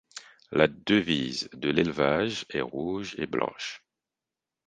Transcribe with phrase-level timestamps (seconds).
[0.51, 3.83] La devise de l'élevage est rouge et blanche.